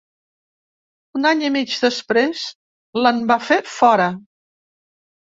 [1.17, 2.45] Un any i mig després,
[3.01, 4.09] l’en van fer fora.